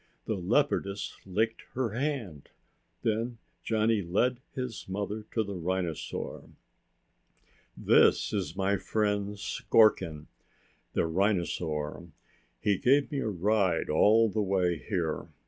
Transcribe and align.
The 0.25 0.33
leopardess 0.33 1.15
licked 1.27 1.61
her 1.75 1.91
hand. 1.91 2.49
Then 3.03 3.37
Johnny 3.63 4.01
led 4.01 4.39
his 4.55 4.89
mother 4.89 5.27
to 5.31 5.43
the 5.43 5.53
rhinosaur. 5.53 6.49
"This 7.77 8.33
is 8.33 8.55
my 8.55 8.77
friend 8.77 9.37
Skorkin, 9.37 10.25
the 10.93 11.05
rhinosaur. 11.05 12.07
He 12.59 12.79
gave 12.79 13.11
me 13.11 13.19
a 13.19 13.27
ride 13.29 13.91
all 13.91 14.27
the 14.27 14.41
way 14.41 14.79
here. 14.79 15.27